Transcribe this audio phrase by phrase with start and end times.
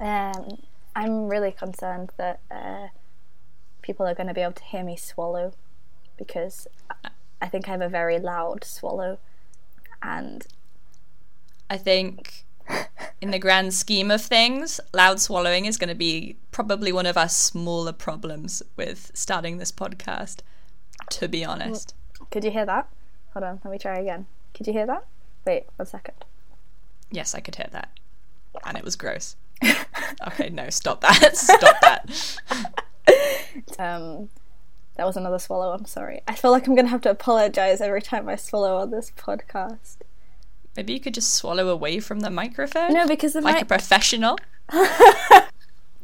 [0.00, 0.62] Um,
[0.96, 2.88] I'm really concerned that uh,
[3.82, 5.52] people are going to be able to hear me swallow
[6.16, 6.66] because
[7.40, 9.18] I think I have a very loud swallow,
[10.02, 10.46] and
[11.68, 12.44] I think
[13.20, 17.16] in the grand scheme of things, loud swallowing is going to be probably one of
[17.16, 20.40] our smaller problems with starting this podcast,
[21.10, 21.94] to be honest.
[22.30, 22.88] could you hear that?
[23.32, 24.26] Hold on, let me try again.
[24.54, 25.06] Could you hear that?
[25.46, 26.16] Wait, one second.
[27.10, 27.90] Yes, I could hear that.
[28.64, 29.36] And it was gross.
[30.28, 31.36] okay, no, stop that.
[31.36, 32.36] stop that.
[33.78, 34.28] Um,
[34.96, 35.72] that was another swallow.
[35.72, 36.20] I'm sorry.
[36.28, 39.96] I feel like I'm gonna have to apologize every time I swallow on this podcast.
[40.76, 42.92] Maybe you could just swallow away from the microphone?
[42.92, 44.38] No, because the like a professional?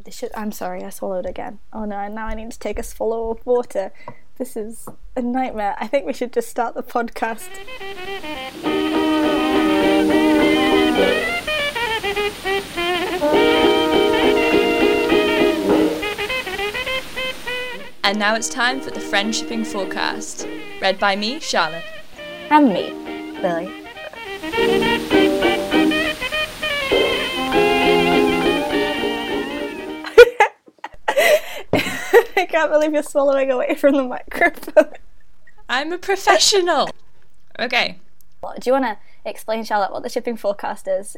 [0.05, 1.61] This should- I'm sorry, I swallowed again.
[1.73, 3.92] Oh no, now I need to take a swallow of water.
[4.38, 5.77] This is a nightmare.
[5.78, 7.48] I think we should just start the podcast.
[18.06, 20.46] And now it's time for the Friendshipping Forecast,
[20.80, 21.82] read by me, Charlotte.
[22.50, 22.92] And me,
[23.42, 23.66] Lily.
[32.36, 34.92] I can't believe you're swallowing away from the microphone.
[35.68, 36.88] I'm a professional.
[37.58, 37.98] okay,
[38.40, 41.16] Do you want to explain, Charlotte, what the shipping forecast is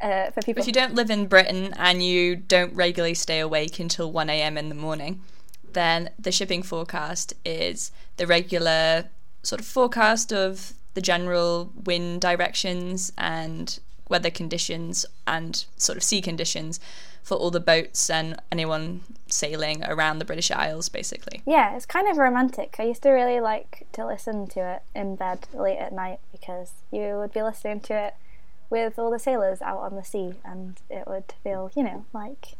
[0.00, 0.60] uh, for people?
[0.60, 4.68] if you don't live in Britain and you don't regularly stay awake until 1am in
[4.70, 5.20] the morning,
[5.76, 9.04] then the shipping forecast is the regular
[9.42, 16.22] sort of forecast of the general wind directions and weather conditions and sort of sea
[16.22, 16.80] conditions
[17.22, 21.42] for all the boats and anyone sailing around the British Isles, basically.
[21.44, 22.76] Yeah, it's kind of romantic.
[22.78, 26.70] I used to really like to listen to it in bed late at night because
[26.92, 28.14] you would be listening to it
[28.70, 32.54] with all the sailors out on the sea, and it would feel, you know, like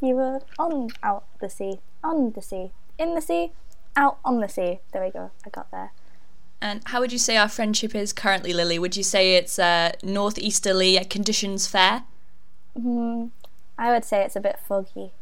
[0.00, 3.52] you were on out the sea, on the sea, in the sea,
[3.96, 4.80] out on the sea.
[4.92, 5.30] There we go.
[5.44, 5.92] I got there.
[6.60, 8.78] And how would you say our friendship is currently, Lily?
[8.78, 12.04] Would you say it's uh, northeasterly conditions fair?
[12.76, 13.30] Mm,
[13.78, 15.12] I would say it's a bit foggy.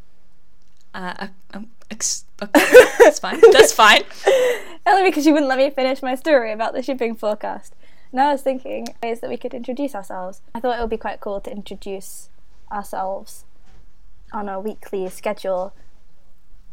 [0.94, 2.64] Uh, uh, um, ex- okay,
[3.00, 3.38] that's fine.
[3.52, 4.02] That's fine.
[4.86, 7.74] Only because you wouldn't let me finish my story about the shipping forecast.
[8.12, 10.40] Now I was thinking ways that we could introduce ourselves.
[10.54, 12.30] I thought it would be quite cool to introduce
[12.72, 13.44] ourselves
[14.32, 15.74] on a weekly schedule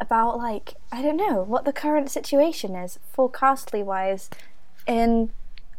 [0.03, 4.29] about like I don't know what the current situation is forecastly wise
[4.85, 5.31] in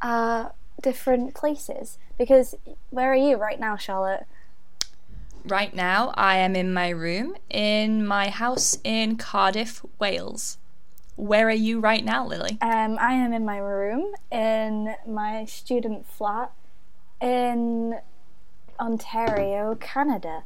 [0.02, 0.48] uh
[0.82, 1.98] different places.
[2.18, 2.54] Because
[2.90, 4.26] where are you right now, Charlotte?
[5.44, 10.58] Right now, I am in my room in my house in Cardiff, Wales.
[11.16, 12.58] Where are you right now, Lily?
[12.60, 16.50] Um, I am in my room in my student flat
[17.20, 17.98] in
[18.80, 20.44] Ontario, Canada.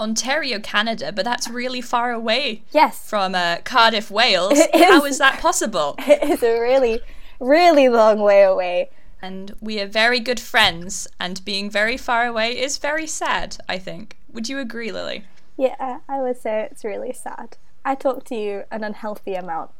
[0.00, 4.58] Ontario, Canada, but that's really far away Yes, from uh, Cardiff, Wales.
[4.58, 4.84] It is.
[4.84, 5.94] How is that possible?
[5.98, 7.00] it is a really,
[7.40, 8.90] really long way away.
[9.20, 13.78] And we are very good friends, and being very far away is very sad, I
[13.78, 14.16] think.
[14.32, 15.24] Would you agree, Lily?
[15.56, 17.56] Yeah, I would say it's really sad.
[17.84, 19.70] I talk to you an unhealthy amount.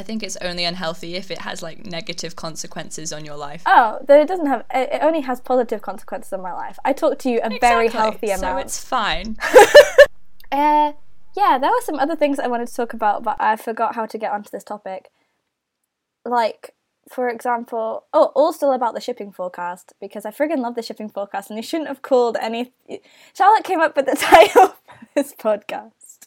[0.00, 3.62] I think it's only unhealthy if it has like negative consequences on your life.
[3.66, 4.64] Oh, then it doesn't have.
[4.72, 6.78] It only has positive consequences on my life.
[6.86, 8.40] I talk to you a very healthy amount.
[8.40, 9.36] So it's fine.
[10.52, 10.94] Uh,
[11.36, 14.04] yeah, there were some other things I wanted to talk about, but I forgot how
[14.04, 15.10] to get onto this topic.
[16.24, 16.74] Like,
[17.08, 21.08] for example, oh, all still about the shipping forecast because I friggin' love the shipping
[21.08, 22.72] forecast, and you shouldn't have called any.
[23.32, 24.76] Charlotte came up with the title of
[25.14, 26.26] this podcast.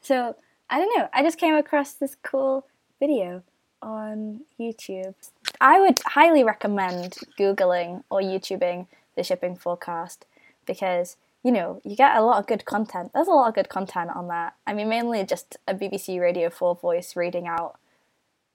[0.00, 0.36] So
[0.74, 1.08] I don't know.
[1.12, 2.66] I just came across this cool
[2.98, 3.44] video
[3.80, 5.14] on YouTube.
[5.60, 10.26] I would highly recommend googling or YouTubing the shipping forecast
[10.66, 13.12] because you know you get a lot of good content.
[13.14, 14.54] There's a lot of good content on that.
[14.66, 17.78] I mean, mainly just a BBC Radio Four voice reading out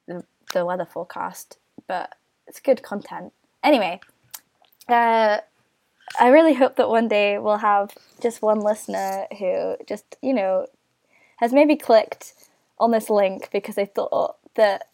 [0.06, 2.16] the, the weather forecast, but
[2.48, 3.32] it's good content.
[3.64, 4.02] Anyway,
[4.90, 5.38] uh,
[6.20, 7.92] I really hope that one day we'll have
[8.22, 10.68] just one listener who just you know
[11.40, 12.34] has maybe clicked
[12.78, 14.88] on this link because they thought that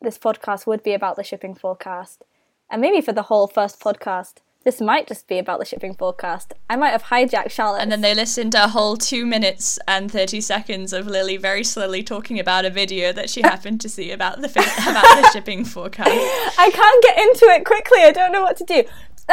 [0.00, 2.24] this podcast would be about the shipping forecast.
[2.70, 6.52] And maybe for the whole first podcast, this might just be about the shipping forecast.
[6.68, 7.80] I might have hijacked Charlotte.
[7.80, 11.64] And then they listened to a whole two minutes and thirty seconds of Lily very
[11.64, 14.48] slowly talking about a video that she happened to see about the
[14.88, 16.10] about the shipping forecast.
[16.10, 18.02] I can't get into it quickly.
[18.02, 18.84] I don't know what to do.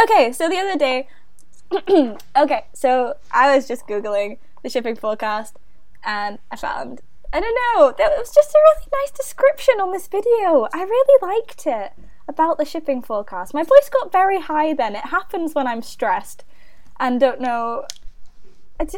[0.02, 1.08] Okay, so the other day,
[2.38, 5.58] okay, so I was just googling the shipping forecast,
[6.06, 7.02] and I found
[7.34, 7.94] I don't know.
[7.98, 10.68] There was just a really nice description on this video.
[10.74, 11.92] I really liked it
[12.28, 13.54] about the shipping forecast.
[13.54, 14.96] My voice got very high then.
[14.96, 16.46] It happens when I'm stressed.
[17.00, 17.86] and don't know.
[18.80, 18.96] It's,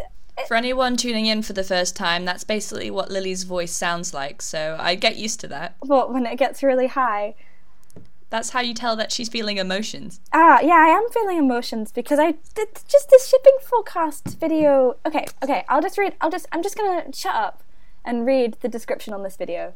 [0.47, 4.41] For anyone tuning in for the first time, that's basically what Lily's voice sounds like,
[4.41, 5.75] so I get used to that.
[5.79, 7.35] what when it gets really high.
[8.29, 10.21] That's how you tell that she's feeling emotions.
[10.31, 14.97] Ah, yeah, I am feeling emotions because I did just this shipping forecast video.
[15.05, 16.15] Okay, okay, I'll just read.
[16.21, 16.45] I'll just.
[16.51, 17.63] I'm just gonna shut up
[18.05, 19.73] and read the description on this video.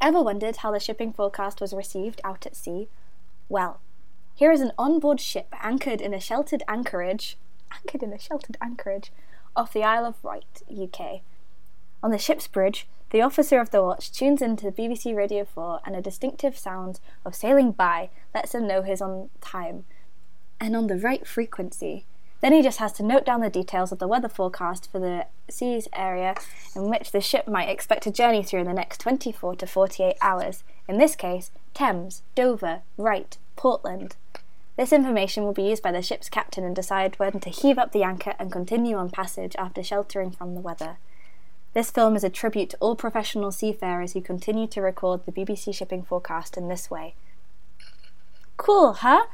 [0.00, 2.88] Ever wondered how the shipping forecast was received out at sea?
[3.48, 3.80] Well,
[4.34, 7.36] here is an onboard ship anchored in a sheltered anchorage.
[7.72, 9.10] Anchored in a sheltered anchorage
[9.56, 11.22] off the Isle of Wight, UK.
[12.02, 15.96] On the ship's bridge, the officer of the watch tunes into BBC Radio 4 and
[15.96, 19.84] a distinctive sound of sailing by lets him know he's on time
[20.60, 22.04] and on the right frequency.
[22.40, 25.26] Then he just has to note down the details of the weather forecast for the
[25.50, 26.36] seas area
[26.76, 30.14] in which the ship might expect to journey through in the next 24 to 48
[30.20, 30.62] hours.
[30.86, 34.16] In this case, Thames, Dover, Wight, Portland.
[34.76, 37.90] This information will be used by the ship's captain and decide when to heave up
[37.90, 40.98] the anchor and continue on passage after sheltering from the weather.
[41.78, 45.72] This film is a tribute to all professional seafarers who continue to record the BBC
[45.72, 47.14] shipping forecast in this way.
[48.56, 49.26] Cool, huh?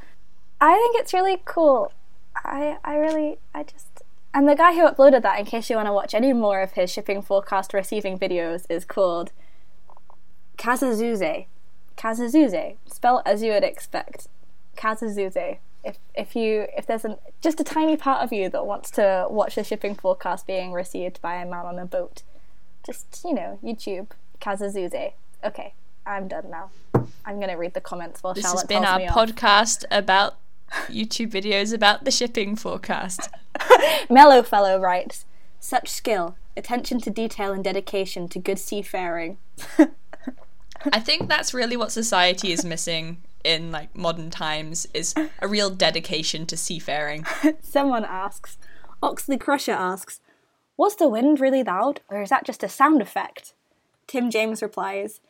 [0.61, 1.91] I think it's really cool.
[2.35, 5.87] I I really I just and the guy who uploaded that, in case you want
[5.87, 9.31] to watch any more of his shipping forecast receiving videos, is called
[10.55, 11.47] Kazazuze.
[11.97, 14.27] Kazazuze, spelled as you would expect.
[14.77, 15.57] Kazazuze.
[15.83, 19.25] If if you if there's an just a tiny part of you that wants to
[19.31, 22.21] watch the shipping forecast being received by a man on a boat,
[22.85, 24.11] just you know YouTube
[24.41, 25.13] Kazazuze.
[25.43, 25.73] Okay,
[26.05, 26.69] I'm done now.
[27.25, 29.09] I'm gonna read the comments while This Charlotte has been our off.
[29.29, 30.35] podcast about
[30.87, 33.29] YouTube videos about the shipping forecast.
[34.09, 35.25] Mellow Fellow writes,
[35.59, 39.37] such skill, attention to detail, and dedication to good seafaring.
[40.91, 45.69] I think that's really what society is missing in like modern times is a real
[45.69, 47.25] dedication to seafaring.
[47.61, 48.57] Someone asks,
[49.01, 50.19] Oxley Crusher asks,
[50.77, 53.53] Was the wind really loud, or is that just a sound effect?
[54.07, 55.21] Tim James replies,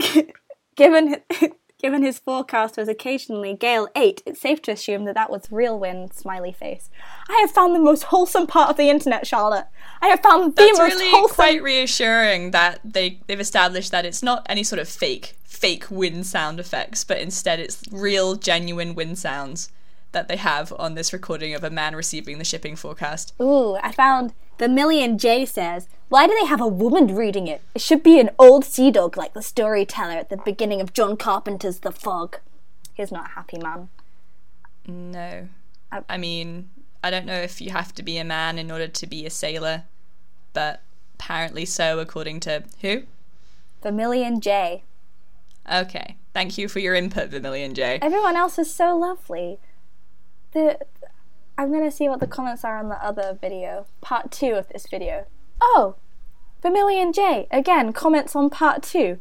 [0.76, 1.16] Given
[1.82, 5.78] given his forecast was occasionally gale 8, it's safe to assume that that was real
[5.78, 6.88] wind, smiley face.
[7.28, 9.66] I have found the most wholesome part of the internet, Charlotte.
[10.00, 11.34] I have found the That's most really wholesome.
[11.34, 16.26] quite reassuring that they they've established that it's not any sort of fake fake wind
[16.26, 19.70] sound effects, but instead it's real genuine wind sounds
[20.12, 23.34] that they have on this recording of a man receiving the shipping forecast.
[23.42, 27.62] Ooh, I found Vermilion J says, Why do they have a woman reading it?
[27.74, 31.16] It should be an old sea dog like the storyteller at the beginning of John
[31.16, 32.38] Carpenter's The Fog.
[32.94, 33.88] He's not a happy man.
[34.86, 35.48] No.
[35.90, 36.70] I- I mean,
[37.02, 39.30] I don't know if you have to be a man in order to be a
[39.30, 39.84] sailor,
[40.52, 40.80] but
[41.14, 43.02] apparently so according to who?
[43.82, 44.82] Vermilion J.
[45.70, 46.16] Okay.
[46.32, 47.98] Thank you for your input, Vermilion J.
[48.02, 49.58] Everyone else is so lovely.
[50.52, 50.78] The
[51.56, 53.86] I'm gonna see what the comments are on the other video.
[54.00, 55.26] Part two of this video.
[55.60, 55.96] Oh!
[56.62, 59.20] Vermilion J again comments on part two.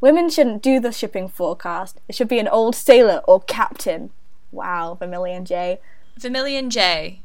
[0.00, 2.00] Women shouldn't do the shipping forecast.
[2.08, 4.10] It should be an old sailor or captain.
[4.50, 5.80] Wow, Vermilion J.
[6.16, 7.20] Vermilion J,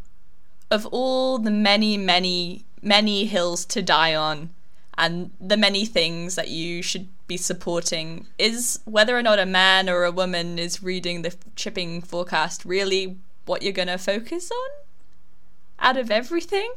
[0.72, 4.50] of all the many, many, many hills to die on,
[4.98, 9.90] and the many things that you should be supporting, is whether or not a man
[9.90, 13.18] or a woman is reading the shipping forecast really
[13.50, 14.70] what you're going to focus on?
[15.80, 16.72] Out of everything?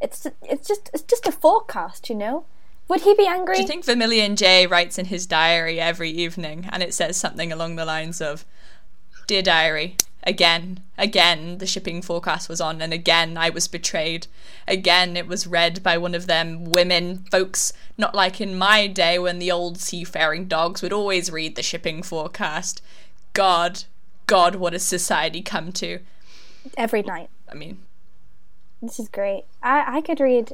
[0.00, 2.44] It's it's just it's just a forecast, you know.
[2.88, 3.56] Would he be angry?
[3.56, 7.50] Do you think Vermilion J writes in his diary every evening and it says something
[7.50, 8.44] along the lines of
[9.26, 14.28] Dear diary, again, again the shipping forecast was on and again I was betrayed.
[14.68, 19.18] Again it was read by one of them women folks, not like in my day
[19.18, 22.80] when the old seafaring dogs would always read the shipping forecast.
[23.32, 23.84] God,
[24.26, 26.00] God, what has society come to?
[26.76, 27.30] Every night.
[27.50, 27.78] I mean,
[28.82, 29.44] This is great.
[29.62, 30.52] I, I could read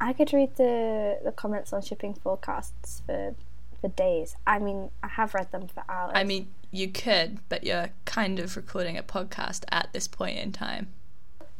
[0.00, 3.34] I could read the the comments on shipping forecasts for
[3.80, 4.36] for days.
[4.46, 6.12] I mean, I have read them for hours.
[6.14, 10.52] I mean, you could, but you're kind of recording a podcast at this point in
[10.52, 10.88] time.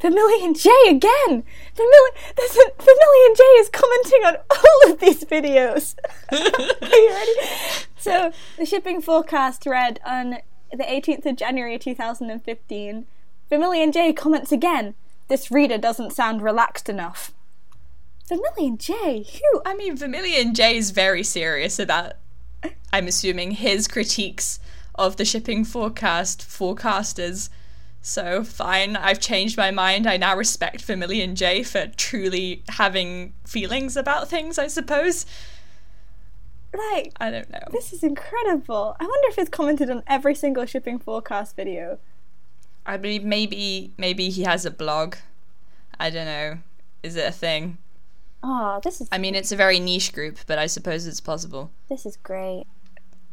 [0.01, 1.43] Vermilion J again.
[1.75, 5.97] Vermilion, there's a, Vermilion J is commenting on all of these videos.
[6.33, 7.33] Are you ready?
[8.01, 10.39] So the shipping forecast read on
[10.71, 13.07] the 18th of January 2015.
[13.49, 14.95] Vermilion J comments again.
[15.29, 17.33] This reader doesn't sound relaxed enough.
[18.29, 19.63] Vermilion J, who?
[19.65, 22.15] I mean, Vermilion J is very serious about,
[22.93, 24.59] I'm assuming, his critiques
[24.95, 27.49] of the shipping forecast forecasters.
[28.03, 30.07] So, fine, I've changed my mind.
[30.07, 35.25] I now respect Vermilion J for truly having feelings about things, I suppose.
[36.93, 37.67] Like, I don't know.
[37.71, 38.97] this is incredible.
[39.01, 41.99] I wonder if he's commented on every single shipping forecast video.
[42.87, 45.17] I believe maybe maybe he has a blog.
[46.01, 46.59] I don't know.
[47.03, 47.79] Is it a thing?
[48.43, 51.71] Oh, this is I mean, it's a very niche group, but I suppose it's possible.
[51.89, 52.65] this is great.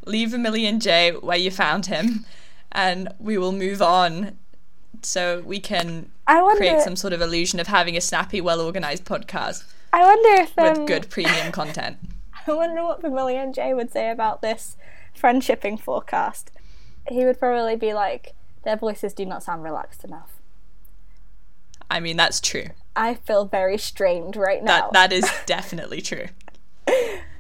[0.06, 2.26] Leave Vermilion J where you found him,
[2.72, 4.38] and we will move on
[5.02, 6.58] so we can I wonder.
[6.58, 10.56] create some sort of illusion of having a snappy, well organized podcast I wonder if
[10.58, 11.98] with um, good premium content.
[12.48, 14.78] I wonder what Vermilion J would say about this
[15.20, 16.52] friendshipping forecast.
[17.10, 18.34] He would probably be like,
[18.64, 20.42] "Their voices do not sound relaxed enough."
[21.90, 22.70] I mean, that's true.
[22.96, 24.90] I feel very strained right now.
[24.92, 26.28] That that is definitely true.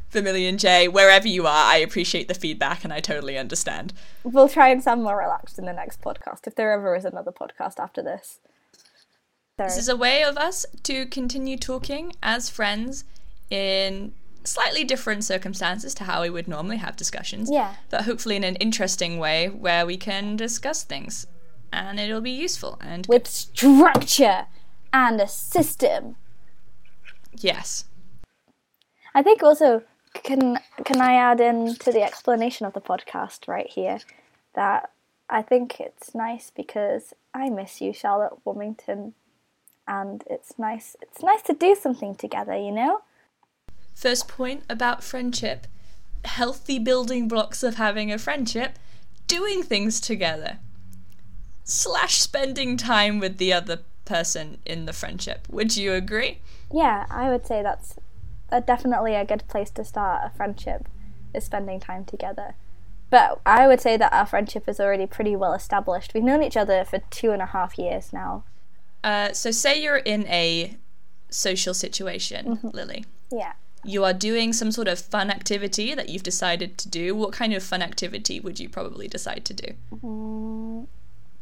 [0.09, 3.91] Vermilion J, wherever you are, I appreciate the feedback and I totally understand.
[4.24, 7.33] We'll try and sound more relaxed in the next podcast if there ever is another
[7.33, 8.39] podcast after this.
[9.57, 13.03] This is a way of us to continue talking as friends
[13.50, 14.13] in
[14.45, 17.49] slightly different circumstances to how we would normally have discussions.
[17.51, 17.75] Yeah.
[17.89, 21.27] But hopefully in an interesting way where we can discuss things
[21.73, 24.45] and it'll be useful and With structure
[24.93, 26.15] and a system.
[27.37, 27.85] yes.
[29.13, 29.83] I think also
[30.13, 33.99] can can I add in to the explanation of the podcast right here
[34.53, 34.91] that
[35.29, 39.13] I think it's nice because I miss you, Charlotte Wilmington,
[39.87, 43.01] and it's nice it's nice to do something together, you know?
[44.05, 45.65] First point about friendship
[46.25, 48.77] healthy building blocks of having a friendship,
[49.25, 50.59] doing things together,
[51.63, 55.47] slash spending time with the other person in the friendship.
[55.50, 56.38] Would you agree?
[56.71, 57.95] Yeah, I would say that's
[58.51, 60.88] uh, definitely a good place to start a friendship
[61.33, 62.53] is spending time together.
[63.09, 66.13] But I would say that our friendship is already pretty well established.
[66.13, 68.43] We've known each other for two and a half years now.
[69.03, 70.77] Uh, so, say you're in a
[71.31, 73.05] social situation, Lily.
[73.31, 73.53] Yeah.
[73.85, 77.15] You are doing some sort of fun activity that you've decided to do.
[77.15, 79.73] What kind of fun activity would you probably decide to do?
[79.93, 80.87] Mm,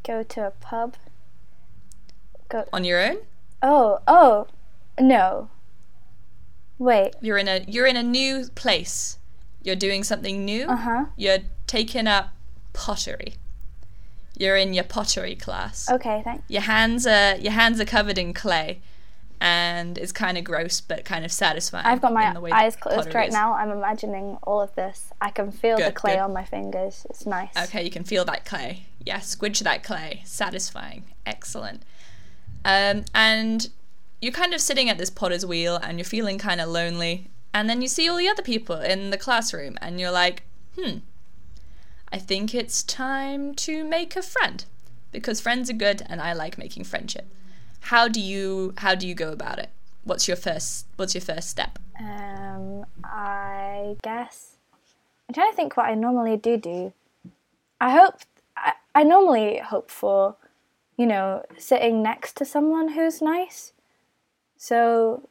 [0.03, 0.95] go to a pub.
[2.49, 2.65] Go.
[2.73, 3.17] On your own?
[3.61, 4.47] Oh, oh,
[4.99, 5.49] no.
[6.77, 7.13] Wait.
[7.21, 9.17] You're in a you're in a new place.
[9.63, 10.65] You're doing something new.
[10.65, 11.05] Uh huh.
[11.15, 12.33] You're taking up
[12.73, 13.35] pottery.
[14.37, 15.89] You're in your pottery class.
[15.89, 16.43] Okay, thanks.
[16.49, 18.81] Your hands are your hands are covered in clay,
[19.41, 21.85] and it's kind of gross but kind of satisfying.
[21.85, 23.33] I've got my in the way eyes closed right is.
[23.33, 23.53] now.
[23.53, 25.11] I'm imagining all of this.
[25.21, 26.21] I can feel the clay good.
[26.21, 27.05] on my fingers.
[27.09, 27.49] It's nice.
[27.65, 28.85] Okay, you can feel that clay.
[29.05, 30.21] Yeah, squidge that clay.
[30.25, 31.03] Satisfying.
[31.25, 31.83] Excellent.
[32.65, 33.69] Um, and
[34.21, 37.27] you're kind of sitting at this potter's wheel and you're feeling kind of lonely.
[37.53, 40.43] And then you see all the other people in the classroom and you're like,
[40.79, 40.99] hmm,
[42.11, 44.63] I think it's time to make a friend.
[45.11, 47.25] Because friends are good and I like making friendship.
[47.83, 49.69] How do you how do you go about it?
[50.03, 51.79] What's your first what's your first step?
[51.99, 54.57] Um, I guess
[55.27, 56.57] I'm trying to think what I normally do.
[56.57, 56.93] Do
[57.81, 58.15] I hope
[58.55, 60.35] I, I normally hope for,
[60.97, 63.73] you know, sitting next to someone who's nice,
[64.57, 65.27] so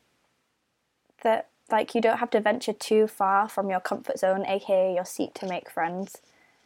[1.22, 5.06] that like you don't have to venture too far from your comfort zone, aka your
[5.06, 6.20] seat, to make friends.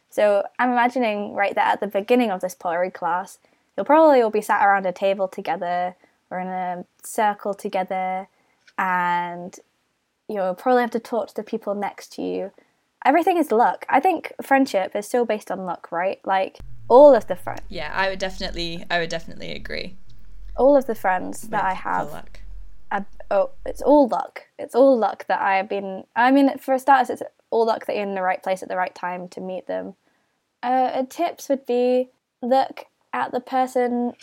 [0.09, 3.39] So I'm imagining right there at the beginning of this pottery class,
[3.77, 5.95] you'll probably all be sat around a table together
[6.31, 8.27] or in a circle together,
[8.77, 9.57] and
[10.27, 12.51] you'll probably have to talk to the people next to you.
[13.05, 13.85] Everything is luck.
[13.87, 16.19] I think friendship is still based on luck, right?
[16.25, 16.57] Like
[16.89, 19.95] all of the friends, Yeah, I would definitely I would definitely agree.
[20.57, 22.39] all of the friends that I have, luck.
[22.91, 24.43] I, oh, it's all luck.
[24.57, 26.05] It's all luck that I have been.
[26.15, 28.69] I mean, for a starters, it's all luck that you're in the right place at
[28.69, 29.95] the right time to meet them.
[30.63, 32.09] Uh, tips would be
[32.41, 34.13] look at the person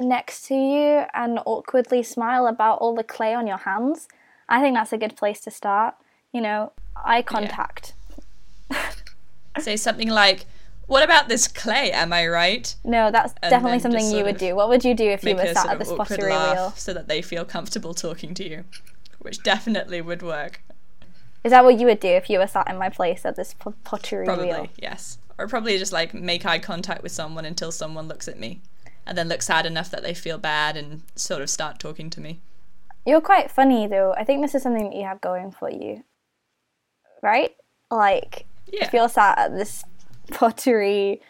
[0.00, 4.08] next to you and awkwardly smile about all the clay on your hands.
[4.48, 5.94] I think that's a good place to start.
[6.32, 7.94] You know, eye contact.
[9.58, 10.46] Say something like,
[10.86, 11.92] "What about this clay?
[11.92, 14.56] Am I right?" No, that's And definitely something you would do.
[14.56, 16.72] What would you do if you were sat at this pottery wheel?
[16.76, 18.64] so that they feel comfortable talking to you,
[19.20, 20.60] which definitely would work.
[21.44, 23.54] Is that what you would do if you were sat in my place at this
[23.84, 24.68] pottery Probably wheel?
[24.76, 28.60] yes, or probably just like make eye contact with someone until someone looks at me,
[29.06, 32.20] and then look sad enough that they feel bad and sort of start talking to
[32.20, 32.40] me.
[33.06, 34.14] You're quite funny though.
[34.16, 36.04] I think this is something that you have going for you.
[37.22, 37.54] Right?
[37.90, 38.86] Like Yeah.
[38.86, 39.84] if you're sat at this
[40.30, 41.20] pottery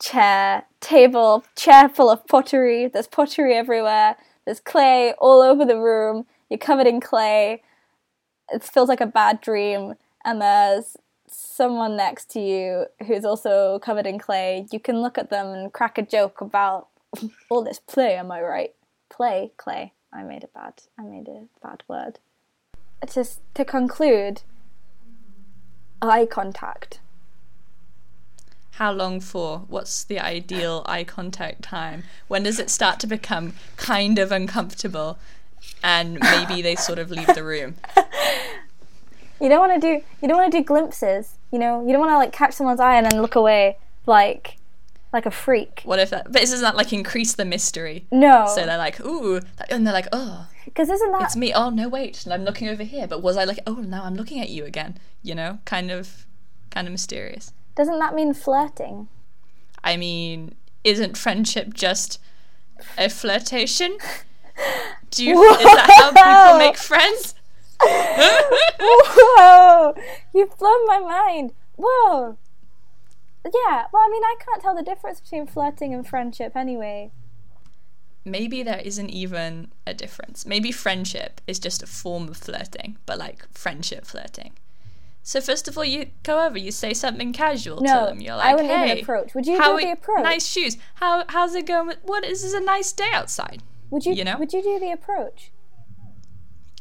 [0.00, 6.26] chair, table, chair full of pottery, there's pottery everywhere, there's clay all over the room,
[6.50, 7.62] you're covered in clay,
[8.52, 10.96] it feels like a bad dream, and there's
[11.32, 15.72] someone next to you who's also covered in clay, you can look at them and
[15.72, 16.88] crack a joke about
[17.50, 18.74] all this play, am I right?
[19.10, 19.92] Play, clay.
[20.12, 22.18] I made a bad I made a bad word.
[23.12, 24.42] Just to conclude,
[26.00, 27.00] eye contact.
[28.72, 29.60] how long for?
[29.68, 32.04] What's the ideal eye contact time?
[32.28, 35.18] When does it start to become kind of uncomfortable?
[35.82, 37.76] And maybe they sort of leave the room.
[39.42, 41.34] You don't want to do you don't want to do glimpses.
[41.50, 44.56] You know, you don't want to like catch someone's eye and then look away like
[45.12, 45.82] like a freak.
[45.84, 46.32] What if that?
[46.32, 48.06] But doesn't that like increase the mystery?
[48.10, 51.52] No, So they're like, ooh, and they're like, oh, because isn't that it's me.
[51.52, 53.06] Oh no, wait, and I'm looking over here.
[53.06, 54.96] But was I like, oh, now I'm looking at you again?
[55.22, 56.24] You know, kind of,
[56.70, 57.52] kind of mysterious.
[57.74, 59.08] doesn't that mean flirting?
[59.84, 62.18] I mean, isn't friendship just
[62.96, 63.98] a flirtation?
[65.10, 65.42] Do you?
[65.42, 66.10] Is that how
[66.52, 67.34] people make friends?
[68.80, 69.94] Whoa!
[70.34, 71.52] You've blown my mind.
[71.76, 72.36] Whoa.
[73.44, 77.10] Yeah, well, I mean, I can't tell the difference between flirting and friendship anyway.
[78.24, 80.46] Maybe there isn't even a difference.
[80.46, 84.52] Maybe friendship is just a form of flirting, but like friendship flirting.
[85.24, 88.20] So first of all, you go over, you say something casual No, to them.
[88.20, 89.34] You're like, I wouldn't hey, even approach.
[89.34, 90.22] Would you how do the approach?
[90.22, 90.76] Nice shoes.
[90.94, 91.88] How how's it going?
[91.88, 92.54] With, what is this?
[92.54, 93.62] A nice day outside.
[93.90, 94.14] Would you?
[94.14, 94.36] you know?
[94.38, 95.52] Would you do the approach?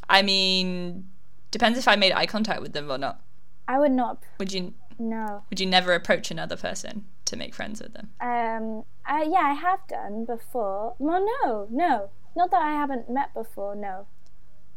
[0.09, 1.09] I mean,
[1.51, 3.21] depends if I made eye contact with them or not.
[3.67, 4.23] I would not.
[4.39, 5.43] Would you No.
[5.49, 8.09] would you never approach another person to make friends with them?
[8.19, 8.83] Um.
[9.05, 10.95] I, yeah, I have done before.
[10.99, 13.75] Well, no, no, not that I haven't met before.
[13.75, 14.05] No,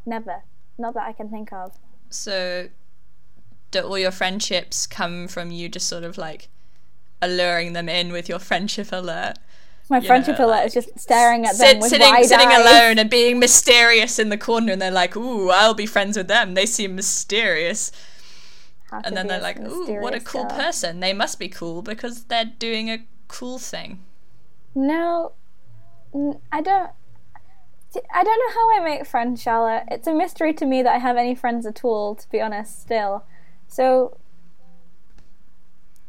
[0.06, 0.42] never.
[0.78, 1.78] Not that I can think of.
[2.08, 2.68] So,
[3.70, 6.48] do all your friendships come from you just sort of like
[7.20, 9.34] alluring them in with your friendship alert?
[9.90, 12.48] My You friendship know, alert is just staring at Sit- them with sitting wide sitting
[12.48, 12.58] eyes.
[12.66, 16.26] alone and being mysterious in the corner, and they're like, "Ooh, I'll be friends with
[16.28, 16.54] them.
[16.54, 17.92] They seem mysterious."
[18.90, 21.00] How And then they're like, "Ooh, what a cool girl." person!
[21.00, 24.02] They must be cool because they're doing a cool thing."
[24.74, 25.32] No,
[26.50, 26.90] I don't.
[28.12, 29.84] I don't know how I make friends, Charlotte.
[29.88, 32.80] It's a mystery to me that I have any friends at all, to be honest,
[32.80, 33.24] still.
[33.68, 34.16] So,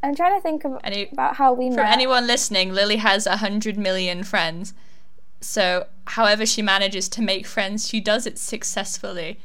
[0.06, 1.80] I'm trying to think of, Any about how we met.
[1.80, 4.74] For anyone listening, Lily has a hundred million friends.
[5.42, 9.40] So, however she manages to make friends, she does it successfully.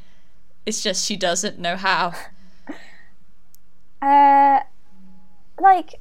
[0.66, 2.12] It's just she doesn't know how.
[4.02, 4.60] Uh,
[5.60, 5.96] like,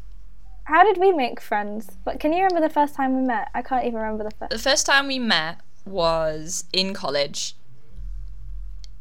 [0.64, 1.98] how did we make friends?
[2.06, 3.50] But can you remember the first time we met?
[3.54, 4.52] I can't even remember the first.
[4.52, 7.58] The first time we met was in college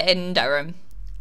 [0.01, 0.75] in Durham,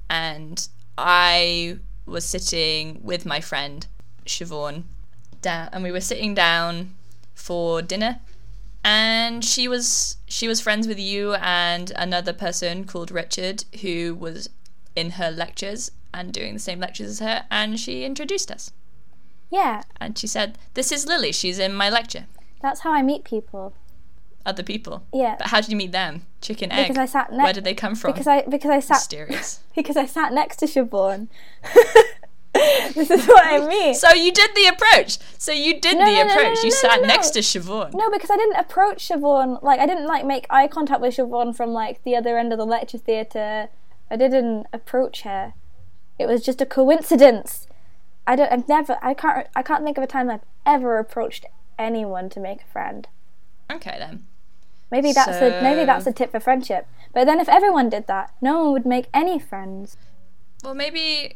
[0.10, 3.86] and I was sitting with my friend
[4.28, 4.84] Siobhan
[5.42, 6.94] down, and we were sitting down
[7.34, 8.20] for dinner.
[8.84, 14.50] And she was she was friends with you and another person called Richard who was
[14.96, 18.72] in her lectures and doing the same lectures as her, and she introduced us.
[19.50, 21.32] Yeah, And she said, "This is Lily.
[21.32, 22.26] She's in my lecture."
[22.60, 23.74] that's how I meet people.
[24.46, 25.04] Other people.
[25.14, 26.24] Yeah, But how did you meet them?
[26.42, 26.88] Chicken egg.
[26.88, 27.44] because I sat next.
[27.44, 28.14] Where did they come from?
[28.14, 29.60] Because I because I sat Mysterious.
[29.76, 31.28] because I sat next to Siobhan.
[32.94, 33.94] this is what I mean.
[33.94, 35.18] so you did the approach.
[35.38, 36.58] So you did No, the no, approach.
[36.58, 37.94] no, you sat next to Siobhan.
[37.94, 39.62] No, because I didn't approach Siobhan.
[39.64, 42.58] Like I didn't like make eye contact with Siobhan from like the other end of
[42.58, 43.70] the lecture theatre.
[44.10, 45.54] I didn't approach her.
[46.20, 47.68] It was just a coincidence.
[48.26, 48.52] I don't.
[48.52, 48.98] I've never.
[49.02, 49.48] I can't.
[49.56, 51.46] I can't think of a time I've ever approached
[51.78, 53.08] anyone to make a friend.
[53.72, 54.26] Okay then.
[54.90, 56.88] Maybe that's a maybe that's a tip for friendship.
[57.14, 59.98] But then if everyone did that, no one would make any friends.
[60.64, 61.36] Well, maybe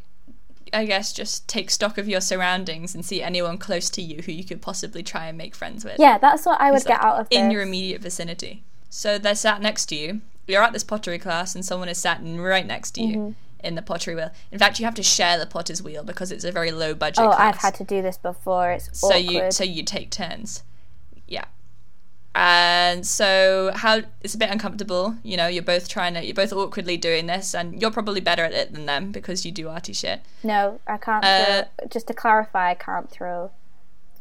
[0.72, 4.32] I guess just take stock of your surroundings and see anyone close to you who
[4.32, 5.96] you could possibly try and make friends with.
[5.98, 7.38] Yeah, that's what I would get like, out of this.
[7.38, 8.62] in your immediate vicinity.
[8.90, 10.20] So they're sat next to you.
[10.46, 13.66] You're at this pottery class, and someone is sat right next to you Mm-hmm.
[13.66, 14.30] in the pottery wheel.
[14.50, 17.24] In fact, you have to share the potter's wheel because it's a very low budget.
[17.24, 17.54] oh, class.
[17.56, 18.72] I've had to do this before.
[18.72, 19.24] It's so awkward.
[19.44, 20.62] you so you take turns
[21.28, 21.44] yeah
[22.34, 26.52] and so how it's a bit uncomfortable you know you're both trying to you're both
[26.52, 29.92] awkwardly doing this and you're probably better at it than them because you do arty
[29.92, 31.24] shit No, I can't.
[31.24, 33.50] Uh, throw, just to clarify, I can't throw,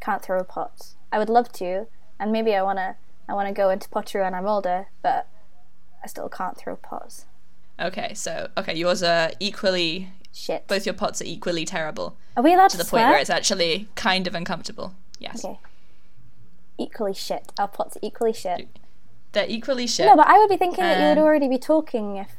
[0.02, 0.96] can't throw pots.
[1.12, 1.88] I would love to,
[2.20, 2.96] and maybe I wanna,
[3.30, 5.28] I wanna go into pottery when I'm older, but
[6.04, 7.26] I still can't throw pots.
[7.80, 10.68] okay so okay yours are equally Shit.
[10.68, 13.30] both your pots are equally terrible Are we allowed to to, the point where it's
[13.30, 15.58] actually kind of uncomfortable yes Okay.
[16.86, 17.44] Equally shit.
[17.60, 18.68] Our pots are equally shit.
[19.34, 21.58] they're equally shit No, but I would be thinking that you would Um, already be
[21.58, 22.32] talking if.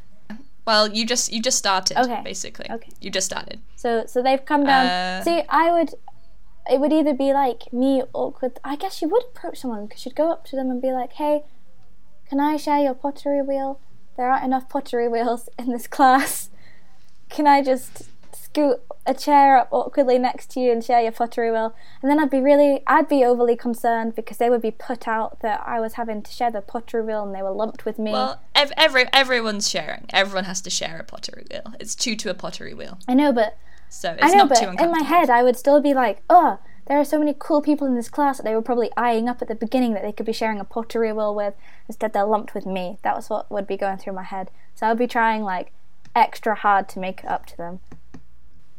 [0.66, 2.20] well you just you just started Okay.
[2.24, 2.90] basically Okay.
[3.00, 4.86] you just started So, so they've come down.
[4.86, 5.90] Uh, See, I would.
[6.70, 8.52] It would either be like me awkward.
[8.62, 11.12] I guess you would approach someone because you'd go up to them and be like,
[11.14, 11.42] "Hey,
[12.28, 13.80] can I share your pottery wheel?
[14.16, 16.50] There aren't enough pottery wheels in this class.
[17.28, 18.08] Can I just
[18.52, 22.18] scoot a chair up awkwardly next to you and share your pottery wheel?" And then
[22.18, 25.80] I'd be really, I'd be overly concerned because they would be put out that I
[25.80, 28.12] was having to share the pottery wheel and they were lumped with me.
[28.12, 32.30] well ev- every everyone's sharing everyone has to share a pottery wheel it's two to
[32.30, 33.56] a pottery wheel I know, but
[33.88, 36.58] so it's I know, not but in my head, I would still be like, oh,
[36.86, 39.42] there are so many cool people in this class that they were probably eyeing up
[39.42, 41.54] at the beginning that they could be sharing a pottery wheel with.
[41.88, 42.98] Instead, they're lumped with me.
[43.02, 44.50] That was what would be going through my head.
[44.74, 45.72] So I would be trying like
[46.16, 47.80] extra hard to make it up to them.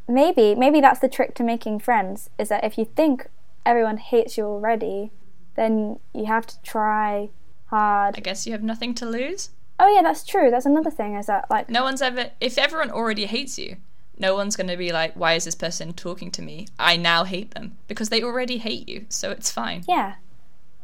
[0.07, 3.27] Maybe, maybe that's the trick to making friends is that if you think
[3.65, 5.11] everyone hates you already,
[5.55, 7.29] then you have to try
[7.67, 8.15] hard.
[8.17, 9.49] I guess you have nothing to lose.
[9.79, 10.51] Oh yeah, that's true.
[10.51, 12.31] That's another thing is that like No one's ever.
[12.39, 13.77] If everyone already hates you,
[14.17, 16.67] no one's going to be like, why is this person talking to me?
[16.77, 19.83] I now hate them because they already hate you, so it's fine.
[19.87, 20.15] yeah,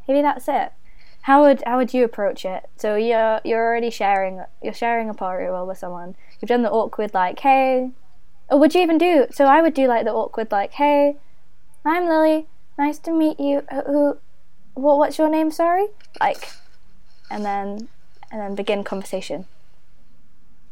[0.07, 0.73] maybe that's it.
[1.23, 2.67] How would how would you approach it?
[2.77, 6.15] So you're you're already sharing you're sharing a party wheel with someone.
[6.39, 7.91] You've done the awkward like hey,
[8.49, 9.27] or would you even do?
[9.31, 11.17] So I would do like the awkward like hey,
[11.85, 12.47] I'm Lily.
[12.77, 13.63] Nice to meet you.
[13.69, 13.91] Uh, who?
[14.75, 14.97] who what?
[14.97, 15.51] What's your name?
[15.51, 15.87] Sorry.
[16.19, 16.49] Like,
[17.29, 17.89] and then
[18.31, 19.45] and then begin conversation.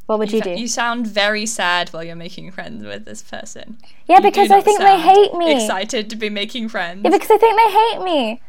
[0.06, 0.52] What would you do?
[0.52, 3.78] You sound very sad while you're making friends with this person.
[4.08, 5.52] yeah, You because I think they hate me.
[5.54, 7.02] Excited to be making friends.
[7.04, 8.42] Yeah, because I think they hate me.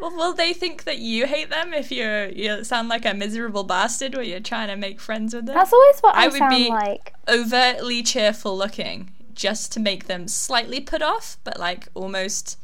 [0.00, 3.64] Well, will they think that you hate them if you're you sound like a miserable
[3.64, 5.54] bastard where you're trying to make friends with them?
[5.54, 7.14] That's always what I, I would be- like.
[7.28, 12.58] Overtly cheerful looking, just to make them slightly put off, but like almost,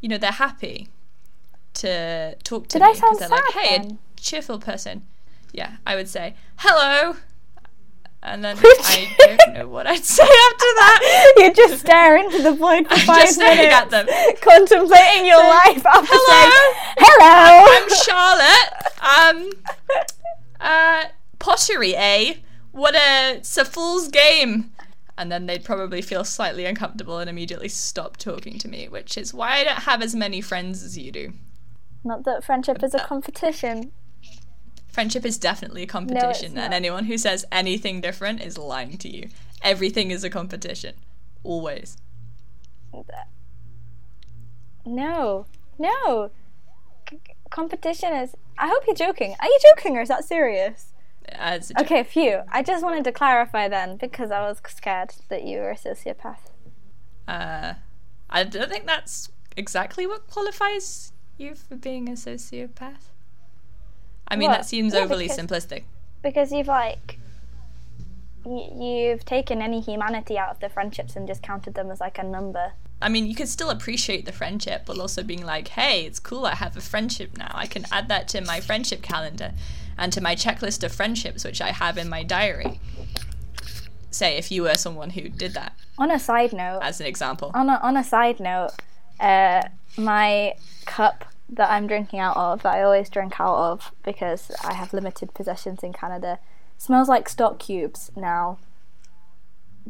[0.00, 0.88] you know, they're happy
[1.74, 3.98] to talk to Did me because they're like, "Hey, then?
[4.16, 5.06] a cheerful person."
[5.52, 7.16] Yeah, I would say hello,
[8.22, 9.14] and then I
[9.46, 11.34] don't know what I'd say after that.
[11.38, 14.06] you just stare into the void for I'm five just minutes, at them.
[14.40, 16.50] contemplating your life after hello.
[16.50, 17.88] saying, "Hello." I'm
[19.30, 19.50] Charlotte.
[19.50, 19.52] Um,
[20.60, 21.04] uh,
[21.38, 22.34] pottery, eh?
[22.72, 24.72] What a, it's a fool's game.
[25.16, 29.34] And then they'd probably feel slightly uncomfortable and immediately stop talking to me, which is
[29.34, 31.32] why I don't have as many friends as you do.
[32.04, 33.90] Not that friendship is a competition.
[34.98, 36.64] Friendship is definitely a competition, not.
[36.64, 39.28] and anyone who says anything different is lying to you.
[39.62, 40.96] Everything is a competition.
[41.44, 41.98] Always.
[44.84, 45.46] No,
[45.78, 46.32] no.
[47.08, 48.34] C- competition is.
[48.58, 49.36] I hope you're joking.
[49.38, 50.86] Are you joking or is that serious?
[51.28, 51.70] As.
[51.78, 52.40] Okay, phew.
[52.50, 56.50] I just wanted to clarify then because I was scared that you were a sociopath.
[57.28, 57.74] Uh,
[58.28, 63.12] I don't think that's exactly what qualifies you for being a sociopath.
[64.30, 65.84] I mean, that seems Yeah, overly because- simplistic.
[66.22, 67.18] Because you've like.
[68.44, 72.18] Y- you've taken any humanity out of the friendships and just counted them as like
[72.18, 72.72] a number.
[73.00, 76.46] I mean, you could still appreciate the friendship, but also being like, hey, it's cool,
[76.46, 77.50] I have a friendship now.
[77.54, 79.52] I can add that to my friendship calendar
[79.96, 82.80] and to my checklist of friendships, which I have in my diary.
[84.10, 87.50] Say, if you were someone who did that, On a side note, as an example.
[87.54, 88.70] on a on a side note,
[89.20, 89.62] uh,
[89.96, 90.54] my
[90.86, 94.92] cup that I'm drinking out of, that I always drink out of because I have
[94.92, 96.38] limited possessions in Canada,
[96.76, 98.58] smells like stock cubes now.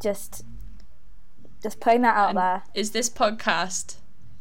[0.01, 0.45] Just,
[1.63, 2.63] just putting that out there.
[2.75, 3.97] Is this podcast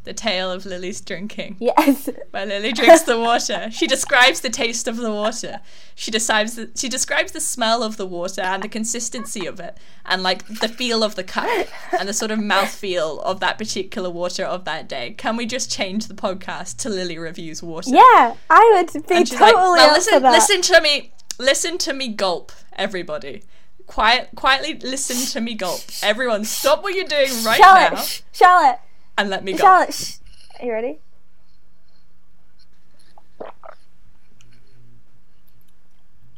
[0.07, 1.57] the tale of Lily's drinking?
[1.59, 3.69] Yes, Where Lily drinks the water.
[3.71, 5.59] She describes the taste of the water.
[5.95, 9.77] She describes the, she describes the smell of the water and the consistency of it,
[10.05, 11.67] and like the feel of the cup
[11.99, 15.11] and the sort of mouth feel of that particular water of that day.
[15.17, 17.91] Can we just change the podcast to Lily reviews water?
[17.91, 23.43] yeah, I would be totally like, listen, listen to me, listen to me gulp, everybody.
[23.87, 25.79] Quiet, quietly listen to me gulp.
[26.03, 28.79] Everyone, stop what you're doing right now shh, Charlotte,
[29.17, 29.61] and let me gulp.
[29.61, 29.93] Charlotte.
[29.93, 30.17] Shh.
[30.59, 30.99] Are you ready?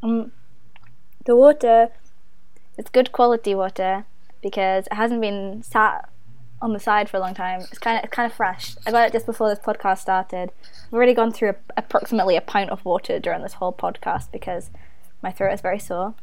[0.01, 0.31] Um,
[1.25, 1.89] the water,
[2.77, 4.05] it's good quality water
[4.41, 6.09] because it hasn't been sat
[6.61, 7.61] on the side for a long time.
[7.61, 8.75] It's kind of it's kind of fresh.
[8.85, 10.51] I got it just before this podcast started.
[10.87, 14.69] I've already gone through a, approximately a pint of water during this whole podcast because
[15.21, 16.15] my throat is very sore.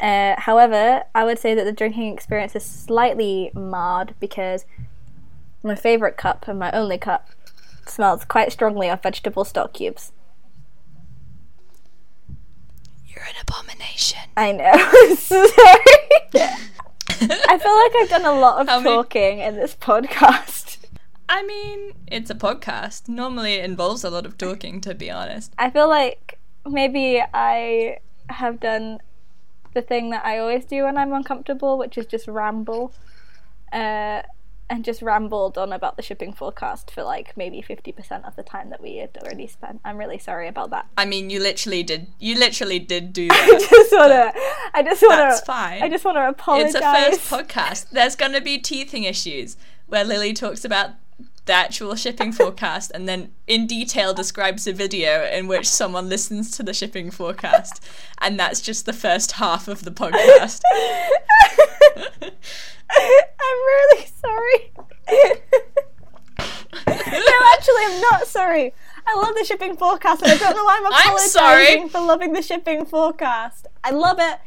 [0.00, 4.64] Uh, however, I would say that the drinking experience is slightly marred because
[5.62, 7.28] my favourite cup and my only cup
[7.86, 10.12] smells quite strongly of vegetable stock cubes.
[13.06, 14.20] You're an abomination.
[14.36, 15.14] I know.
[15.16, 15.40] Sorry.
[17.20, 20.78] I feel like I've done a lot of How many- talking in this podcast.
[21.28, 23.08] I mean, it's a podcast.
[23.08, 25.54] Normally, it involves a lot of talking, to be honest.
[25.56, 27.98] I feel like maybe I
[28.28, 28.98] have done
[29.72, 32.92] the thing that I always do when I'm uncomfortable, which is just ramble.
[33.72, 34.22] Uh,
[34.70, 38.70] and just rambled on about the shipping forecast for like maybe 50% of the time
[38.70, 39.80] that we had already spent.
[39.84, 40.86] I'm really sorry about that.
[40.96, 42.06] I mean, you literally did.
[42.18, 43.68] You literally did do I that.
[43.70, 44.32] just wanna,
[44.74, 45.82] I just wanna, That's fine.
[45.82, 46.74] I just wanna apologize.
[46.74, 47.90] it's a first podcast.
[47.90, 50.90] There's going to be teething issues where Lily talks about
[51.46, 56.50] the actual shipping forecast and then in detail describes a video in which someone listens
[56.52, 57.82] to the shipping forecast.
[58.18, 60.60] And that's just the first half of the podcast.
[62.22, 64.72] I'm really sorry.
[66.86, 68.74] no actually, I'm not sorry.
[69.06, 71.88] I love the shipping forecast, and I don't know why I'm I'm apologizing sorry.
[71.88, 73.66] for loving the shipping forecast.
[73.82, 74.38] I love it,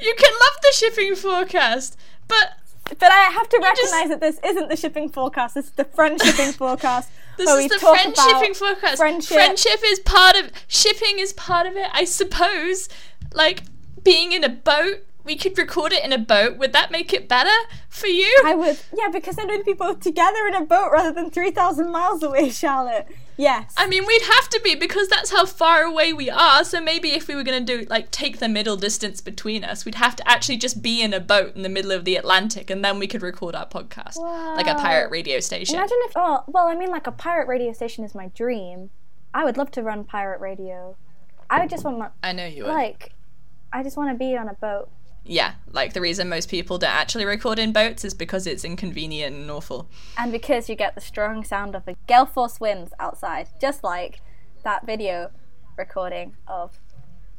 [0.00, 2.57] You can love the shipping forecast, but
[2.88, 5.54] but I have to recognize that this isn't the shipping forecast.
[5.54, 7.10] This is the friend shipping forecast.
[7.36, 8.96] this is the friend shipping forecast.
[8.96, 9.36] friendship.
[9.36, 12.88] Friendship is part of shipping is part of it, I suppose.
[13.34, 13.62] Like
[14.02, 16.56] being in a boat, we could record it in a boat.
[16.56, 17.54] Would that make it better
[17.88, 18.42] for you?
[18.44, 21.50] I would, yeah, because then we'd be both together in a boat rather than three
[21.50, 23.06] thousand miles away, Charlotte.
[23.36, 23.72] Yes.
[23.76, 26.64] I mean, we'd have to be because that's how far away we are.
[26.64, 29.84] So maybe if we were going to do like take the middle distance between us,
[29.84, 32.70] we'd have to actually just be in a boat in the middle of the Atlantic,
[32.70, 34.16] and then we could record our podcast
[34.56, 35.76] like a pirate radio station.
[35.76, 38.90] Imagine if, oh, well, I mean, like a pirate radio station is my dream.
[39.34, 40.96] I would love to run pirate radio.
[41.50, 42.72] I would just want my, I know you would.
[42.72, 43.12] like,
[43.72, 44.90] I just want to be on a boat.
[45.28, 49.36] Yeah, like the reason most people don't actually record in boats is because it's inconvenient
[49.36, 49.88] and awful.
[50.16, 54.20] And because you get the strong sound of the gale force winds outside, just like
[54.64, 55.30] that video
[55.76, 56.78] recording of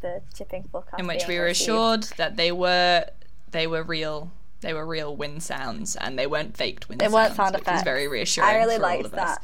[0.02, 0.99] the shipping forecast.
[0.99, 1.69] In which we were received.
[1.69, 3.06] assured that they were
[3.52, 4.32] they were real.
[4.62, 7.13] They were real wind sounds, and they weren't faked wind They sounds.
[7.13, 7.84] weren't sound which is effects.
[7.84, 8.49] very reassuring.
[8.49, 9.19] I really liked that.
[9.19, 9.38] us.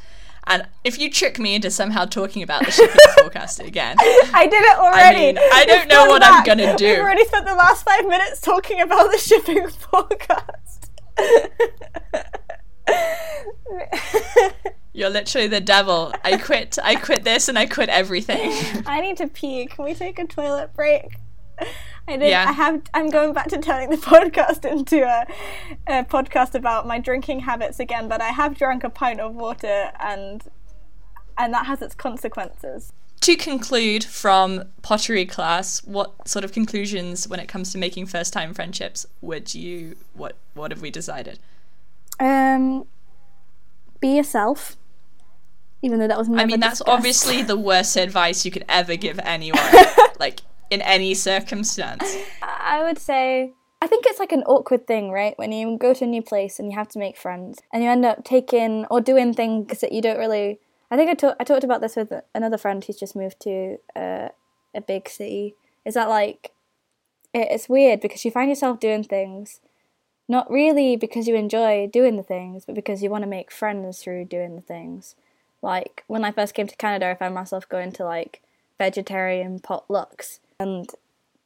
[0.46, 4.62] And if you trick me into somehow talking about the shipping forecast again, I did
[4.62, 5.30] it already.
[5.30, 6.86] I, mean, I don't know what I'm gonna do.
[6.86, 10.92] We've already spent the last five minutes talking about the shipping forecast.
[14.92, 16.14] you're literally the devil.
[16.22, 16.78] I quit.
[16.82, 18.52] I quit this, and I quit everything.
[18.86, 19.66] I need to pee.
[19.66, 21.18] Can we take a toilet break?
[22.08, 22.30] I did.
[22.30, 22.46] Yeah.
[22.48, 22.82] I have.
[22.94, 25.26] I'm going back to turning the podcast into a,
[25.86, 28.08] a podcast about my drinking habits again.
[28.08, 30.42] But I have drunk a pint of water, and
[31.36, 32.92] and that has its consequences.
[33.22, 38.54] to conclude from pottery class, what sort of conclusions when it comes to making first-time
[38.54, 39.96] friendships would you?
[40.14, 41.38] What What have we decided?
[42.20, 42.86] Um,
[44.00, 44.76] be yourself.
[45.82, 46.88] Even though that was I mean, that's discussed.
[46.88, 49.60] obviously the worst advice you could ever give anyone,
[50.18, 50.40] like
[50.70, 52.16] in any circumstance.
[52.42, 53.52] I would say
[53.82, 55.38] I think it's like an awkward thing, right?
[55.38, 57.90] When you go to a new place and you have to make friends, and you
[57.90, 60.60] end up taking or doing things that you don't really.
[60.90, 63.78] I think I talked I talked about this with another friend who's just moved to
[63.94, 64.28] uh,
[64.74, 65.56] a big city.
[65.84, 66.52] Is that like
[67.34, 69.60] it, it's weird because you find yourself doing things
[70.28, 74.02] not really because you enjoy doing the things, but because you want to make friends
[74.02, 75.14] through doing the things.
[75.62, 78.42] Like when I first came to Canada, I found myself going to like
[78.78, 80.88] vegetarian potlucks, and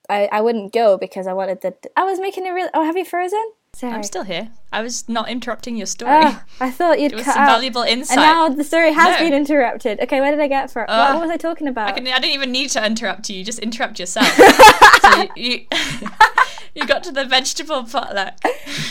[0.08, 1.74] I, I wouldn't go because I wanted the.
[1.96, 2.68] I was making a real.
[2.74, 3.52] Oh, have you frozen?
[3.72, 3.92] Sorry.
[3.92, 4.50] I'm still here.
[4.72, 6.10] I was not interrupting your story.
[6.12, 7.50] Ah, I thought you'd it was cut some out.
[7.54, 8.18] valuable insight.
[8.18, 9.24] and now the story has No.
[9.24, 10.00] been interrupted.
[10.00, 10.82] Okay, where did I get from?
[10.82, 11.14] what, Ah.
[11.14, 11.88] what was I talking about?
[11.88, 13.38] I, can, I didn't even need to interrupt you.
[13.38, 14.26] You just interrupt yourself.
[15.02, 15.66] so you, you,
[16.74, 18.38] you got to the vegetable potluck.
[18.44, 18.48] Oh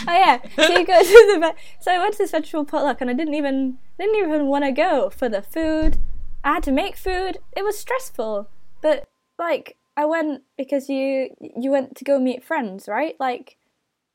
[0.08, 3.10] yeah, so you go to the ve- so I went to this vegetable potluck and
[3.10, 5.98] I didn't even didn't even want to go for the food.
[6.42, 7.36] I had to make food.
[7.54, 8.48] It was stressful,
[8.80, 9.04] but
[9.38, 13.16] like I went because you you went to go meet friends, right?
[13.20, 13.56] Like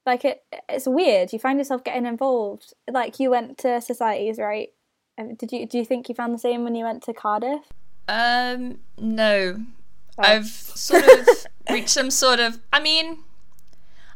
[0.05, 1.33] like it it's weird.
[1.33, 2.73] You find yourself getting involved.
[2.89, 4.69] Like you went to societies, right?
[5.17, 7.71] Um, Did you do you think you found the same when you went to Cardiff?
[8.07, 9.57] Um, no.
[10.17, 10.23] Oh.
[10.23, 11.27] I've sort of
[11.69, 12.59] reached some sort of.
[12.71, 13.19] I mean,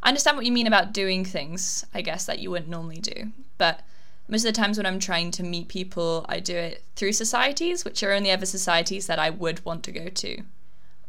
[0.03, 3.31] I understand what you mean about doing things, I guess, that you wouldn't normally do.
[3.57, 3.81] But
[4.27, 7.83] most of the times when I'm trying to meet people, I do it through societies,
[7.83, 10.43] which are only ever societies that I would want to go to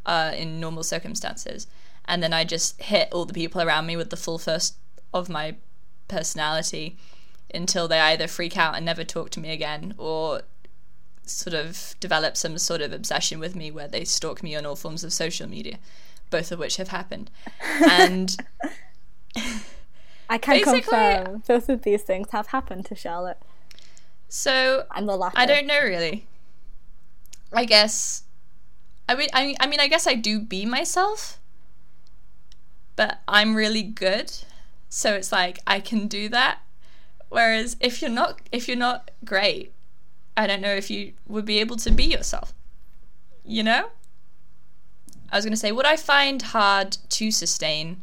[0.06, 1.66] uh, in normal circumstances.
[2.04, 4.76] And then I just hit all the people around me with the full first
[5.12, 5.56] of my
[6.08, 6.96] personality
[7.52, 10.42] until they either freak out and never talk to me again or
[11.24, 14.76] sort of develop some sort of obsession with me where they stalk me on all
[14.76, 15.78] forms of social media,
[16.30, 17.30] both of which have happened.
[17.88, 18.36] And
[20.28, 23.38] I can confirm both of these things have happened to Charlotte.
[24.28, 25.38] so I'm the latter.
[25.38, 26.26] I don't know really.
[27.52, 28.24] I guess
[29.10, 31.40] I mean I, I mean I guess I do be myself.
[32.94, 34.32] But I'm really good.
[34.88, 36.60] So it's like I can do that.
[37.28, 39.72] Whereas if you're not if you're not great,
[40.36, 42.54] I don't know if you would be able to be yourself.
[43.44, 43.90] You know?
[45.32, 48.02] I was to say what I find hard to sustain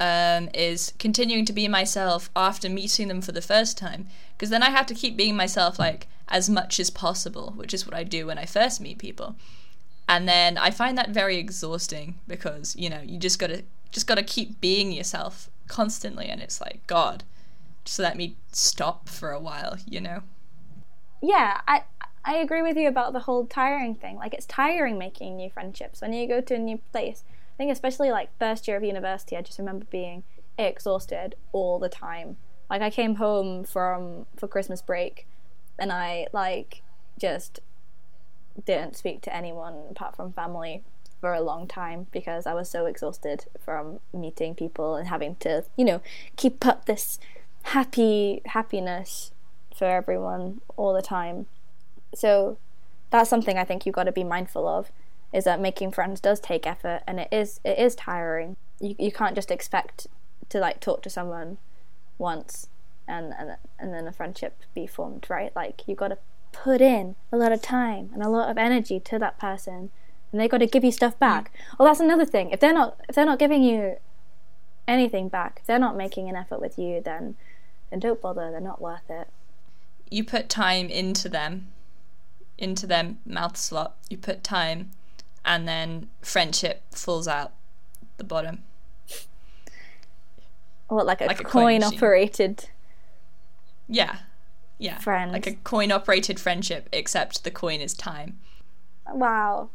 [0.00, 4.62] um, is continuing to be myself after meeting them for the first time because then
[4.62, 8.02] I have to keep being myself like as much as possible, which is what I
[8.02, 9.36] do when I first meet people.
[10.10, 14.08] And then I find that very exhausting because, you know, you just got to just
[14.08, 17.22] got to keep being yourself constantly and it's like god,
[17.84, 20.22] just let me stop for a while, you know.
[21.22, 21.84] yeah, I
[22.24, 24.16] I agree with you about the whole tiring thing.
[24.16, 27.22] Like it's tiring making new friendships when you go to a new place.
[27.54, 30.24] I think especially like first year of university, I just remember being
[30.58, 32.36] exhausted all the time.
[32.68, 35.28] Like I came home from for Christmas break
[35.78, 36.82] and I like
[37.16, 37.60] just
[38.64, 40.82] didn't speak to anyone apart from family
[41.20, 45.64] for a long time because I was so exhausted from meeting people and having to,
[45.76, 46.00] you know,
[46.36, 47.18] keep up this
[47.64, 49.32] happy happiness
[49.76, 51.46] for everyone all the time.
[52.14, 52.58] So
[53.10, 54.90] that's something I think you've got to be mindful of
[55.32, 58.56] is that making friends does take effort and it is it is tiring.
[58.80, 60.06] You you can't just expect
[60.48, 61.58] to like talk to someone
[62.18, 62.68] once
[63.06, 65.54] and and and then a friendship be formed, right?
[65.54, 66.18] Like you've got to
[66.52, 69.90] put in a lot of time and a lot of energy to that person
[70.32, 71.52] and they've got to give you stuff back.
[71.52, 71.78] Mm.
[71.78, 72.50] Well, that's another thing.
[72.50, 73.96] If they're not if they're not giving you
[74.86, 77.36] anything back, if they're not making an effort with you, then
[77.90, 78.50] then don't bother.
[78.50, 79.28] They're not worth it.
[80.10, 81.68] You put time into them,
[82.58, 83.96] into their mouth slot.
[84.08, 84.90] You put time,
[85.44, 87.52] and then friendship falls out
[88.16, 88.62] the bottom.
[90.88, 92.68] What, like a, like a coin, coin operated?
[93.88, 94.18] Yeah,
[94.80, 94.98] yeah.
[94.98, 95.30] Friend.
[95.30, 98.38] Like a coin operated friendship, except the coin is time.
[99.12, 99.70] Wow.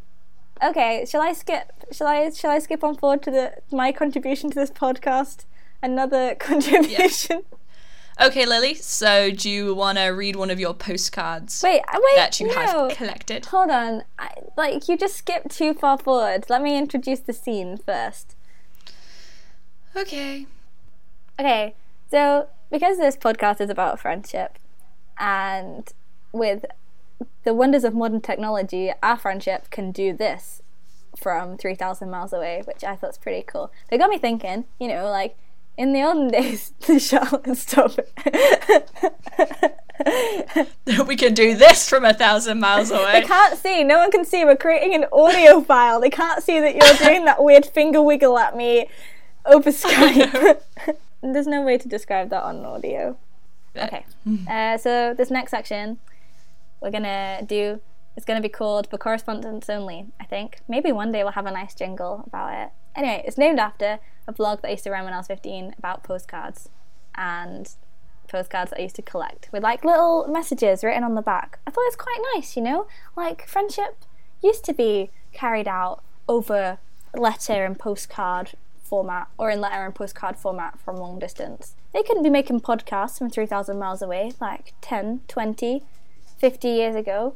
[0.63, 1.71] Okay, shall I skip?
[1.91, 2.29] Shall I?
[2.29, 5.45] Shall I skip on forward to the my contribution to this podcast?
[5.81, 7.43] Another contribution.
[7.51, 8.27] Yeah.
[8.27, 8.75] Okay, Lily.
[8.75, 11.61] So, do you want to read one of your postcards?
[11.61, 12.53] Wait, uh, wait, that you no.
[12.53, 13.47] have collected.
[13.47, 14.03] Hold on.
[14.17, 16.45] I, like you just skipped too far forward.
[16.49, 18.35] Let me introduce the scene first.
[19.95, 20.47] Okay.
[21.37, 21.75] Okay.
[22.09, 24.57] So, because this podcast is about friendship,
[25.17, 25.91] and
[26.31, 26.65] with
[27.43, 30.61] the wonders of modern technology, our friendship can do this
[31.17, 33.71] from 3,000 miles away, which I thought was pretty cool.
[33.89, 35.37] They got me thinking, you know, like
[35.77, 37.97] in the olden days, the Charlotte stop
[41.07, 43.21] we can do this from a thousand miles away.
[43.21, 43.83] They can't see.
[43.83, 44.43] No one can see.
[44.43, 46.01] We're creating an audio file.
[46.01, 48.89] They can't see that you're doing that weird finger wiggle at me
[49.45, 50.61] over Skype.
[51.21, 53.17] There's no way to describe that on audio.
[53.77, 54.05] Okay.
[54.49, 55.99] Uh, so this next section,
[56.81, 57.79] we're gonna do.
[58.17, 61.51] It's gonna be called "For Correspondence Only." I think maybe one day we'll have a
[61.51, 62.69] nice jingle about it.
[62.95, 65.75] Anyway, it's named after a blog that I used to run when I was 15
[65.77, 66.69] about postcards
[67.13, 67.69] and
[68.27, 71.59] postcards I used to collect with like little messages written on the back.
[71.67, 72.87] I thought it was quite nice, you know?
[73.15, 74.03] Like friendship
[74.41, 76.79] used to be carried out over
[77.13, 78.53] letter and postcard
[78.85, 81.75] format or in letter and postcard format from long distance.
[81.93, 85.83] They couldn't be making podcasts from 3,000 miles away like 10, 20,
[86.37, 87.35] 50 years ago.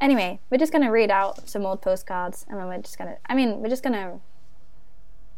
[0.00, 3.10] Anyway, we're just going to read out some old postcards and then we're just going
[3.10, 4.20] to, I mean, we're just going to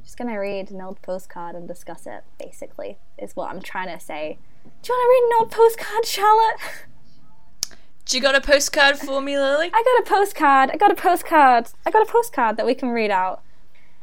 [0.08, 4.02] just gonna read an old postcard and discuss it, basically, is what I'm trying to
[4.02, 4.38] say.
[4.64, 6.56] Do you wanna read an old postcard, Charlotte?
[8.06, 9.70] Do you got a postcard for me, Lily?
[9.70, 10.70] I got a postcard.
[10.70, 11.68] I got a postcard.
[11.84, 13.42] I got a postcard that we can read out.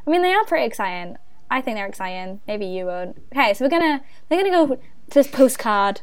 [0.06, 1.18] I mean, they are pretty exciting.
[1.50, 2.42] I think they're exciting.
[2.48, 3.22] Maybe you won't.
[3.32, 4.80] Okay, so we're gonna we're gonna go to
[5.14, 6.02] this postcard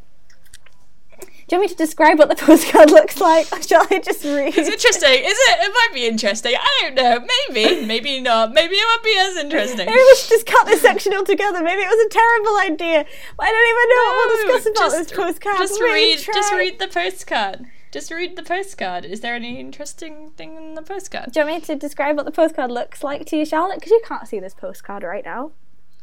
[1.52, 4.24] do you want me to describe what the postcard looks like, or shall I just
[4.24, 4.56] read?
[4.56, 5.58] It's interesting, is it?
[5.60, 6.54] It might be interesting.
[6.58, 7.26] I don't know.
[7.50, 8.54] Maybe, maybe not.
[8.54, 9.84] Maybe it won't be as interesting.
[9.84, 11.62] Maybe we should just cut this section altogether.
[11.62, 13.04] Maybe it was a terrible idea.
[13.38, 15.58] I don't even know no, what we'll discuss about just, this postcard.
[15.58, 17.66] Just read, just read the postcard.
[17.92, 19.04] Just read the postcard.
[19.04, 21.30] Is there any interesting thing in the postcard?
[21.30, 23.76] Do you want me to describe what the postcard looks like to you, Charlotte?
[23.76, 25.52] Because you can't see this postcard right now.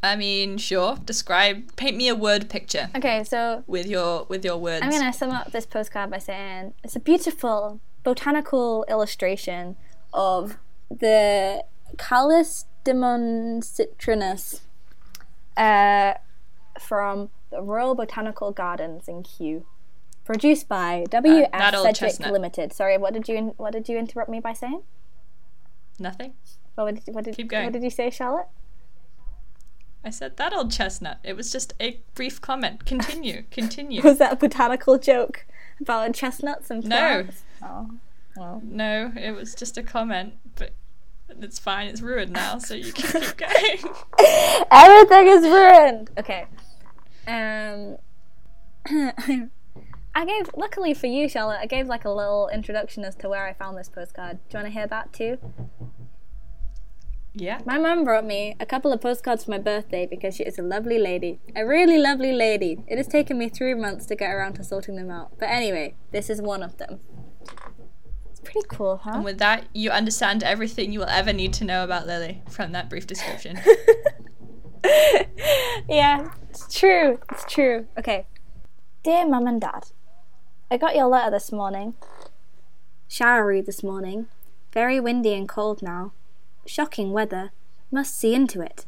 [0.00, 0.98] I mean, sure.
[1.04, 2.90] Describe, paint me a word picture.
[2.94, 4.84] Okay, so with your with your words.
[4.84, 9.76] I'm gonna sum up this postcard by saying it's a beautiful botanical illustration
[10.14, 10.58] of
[10.90, 11.64] the
[11.96, 14.60] Callistemon citrinus
[15.56, 16.14] uh,
[16.78, 19.66] from the Royal Botanical Gardens in Kew,
[20.30, 21.44] produced by W.
[21.52, 21.74] F.
[21.74, 22.32] Sedgwick chestnut.
[22.32, 22.72] Limited.
[22.72, 24.82] Sorry, what did you what did you interrupt me by saying?
[25.98, 26.34] Nothing.
[26.76, 27.64] what did, what did, Keep going.
[27.64, 28.46] What did you say, Charlotte?
[30.04, 31.18] I said that old chestnut.
[31.24, 32.86] It was just a brief comment.
[32.86, 34.02] Continue, continue.
[34.02, 35.46] was that a botanical joke
[35.80, 37.42] about chestnuts and plants?
[37.60, 37.68] No.
[37.68, 37.90] Oh,
[38.36, 38.62] well.
[38.64, 40.70] No, it was just a comment, but
[41.28, 41.88] it's fine.
[41.88, 43.94] It's ruined now, so you can keep going.
[44.70, 46.10] Everything is ruined.
[46.16, 46.46] Okay.
[47.26, 47.98] Um.
[50.14, 53.46] I gave, luckily for you, Charlotte, I gave like a little introduction as to where
[53.46, 54.38] I found this postcard.
[54.48, 55.38] Do you want to hear that too?
[57.32, 57.60] Yeah.
[57.64, 60.62] My mum brought me a couple of postcards for my birthday because she is a
[60.62, 61.38] lovely lady.
[61.54, 62.82] A really lovely lady.
[62.88, 65.38] It has taken me three months to get around to sorting them out.
[65.38, 66.98] But anyway, this is one of them.
[68.28, 69.12] It's pretty cool, huh?
[69.14, 72.72] And with that, you understand everything you will ever need to know about Lily from
[72.72, 73.60] that brief description.
[75.88, 77.20] yeah, it's true.
[77.30, 77.86] It's true.
[77.96, 78.26] Okay.
[79.04, 79.84] Dear Mum and Dad,
[80.72, 81.94] I got your letter this morning.
[83.08, 84.28] Showery this morning.
[84.72, 86.12] Very windy and cold now.
[86.64, 87.50] Shocking weather.
[87.90, 88.86] Must see into it.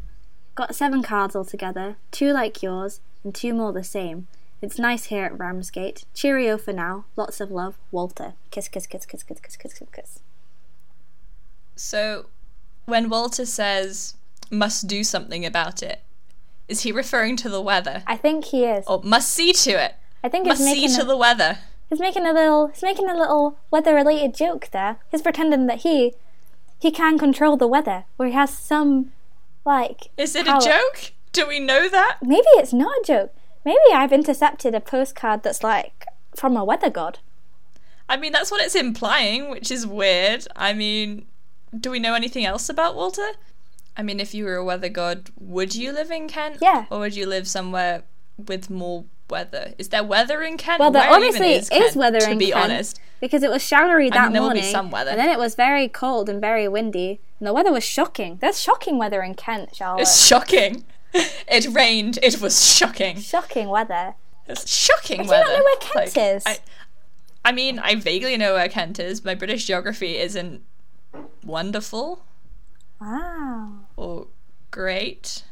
[0.54, 4.28] Got seven cards altogether, two like yours, and two more the same,
[4.60, 6.04] It's nice here at Ramsgate.
[6.14, 7.04] Cheerio for now.
[7.16, 8.34] Lots of love, Walter.
[8.52, 10.20] Kiss, kiss, kiss, kiss, kiss, kiss, kiss, kiss, kiss.
[11.74, 12.26] So,
[12.84, 14.14] when Walter says
[14.52, 16.02] must do something about it,
[16.68, 18.04] is he referring to the weather?
[18.06, 18.84] I think he is.
[18.86, 19.96] Or must see to it?
[20.22, 21.58] I think he's Must see making to a, the weather.
[21.92, 24.96] He's making a little he's making a little weather related joke there.
[25.10, 26.14] He's pretending that he
[26.80, 29.12] he can control the weather, or he has some
[29.64, 30.58] like Is it power.
[30.58, 31.12] a joke?
[31.32, 32.18] Do we know that?
[32.22, 33.34] Maybe it's not a joke.
[33.64, 37.18] Maybe I've intercepted a postcard that's like from a weather god.
[38.08, 40.46] I mean, that's what it's implying, which is weird.
[40.56, 41.26] I mean,
[41.78, 43.28] do we know anything else about Walter?
[43.96, 46.58] I mean, if you were a weather god, would you live in Kent?
[46.60, 46.86] Yeah.
[46.90, 48.02] Or would you live somewhere
[48.38, 49.74] with more weather?
[49.78, 50.80] Is there weather in Kent?
[50.80, 52.64] Well, there Where obviously is, is Kent, weather to in be Kent.
[52.64, 53.00] honest.
[53.20, 55.10] Because it was showery that mean, there will be morning, some weather.
[55.10, 58.38] and then it was very cold and very windy, and the weather was shocking.
[58.40, 60.02] There's shocking weather in Kent, Charlotte.
[60.02, 60.84] It's shocking.
[61.46, 62.18] It rained.
[62.22, 63.20] It was shocking.
[63.20, 64.14] shocking weather.
[64.46, 65.44] It's shocking weather.
[65.44, 66.42] Do you not know where Kent Like, is?
[66.46, 66.58] I,
[67.44, 69.22] I mean, I vaguely know where Kent is.
[69.22, 70.62] My British geography isn't
[71.44, 72.24] wonderful
[72.98, 73.72] Wow.
[73.96, 74.28] or
[74.70, 75.44] great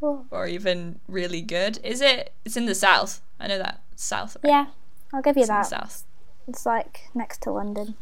[0.00, 1.78] Or even really good.
[1.82, 2.32] Is it?
[2.44, 3.20] It's in the south.
[3.40, 3.80] I know that.
[3.96, 4.36] South.
[4.44, 4.50] Right?
[4.50, 4.66] Yeah,
[5.12, 5.68] I'll give you It's in the that.
[5.68, 6.04] south.
[6.46, 7.94] It's like next to London,